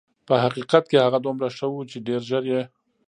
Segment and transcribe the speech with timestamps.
[0.27, 2.63] په حقیقت کې هغه دومره ښه وه چې ډېر ژر یې.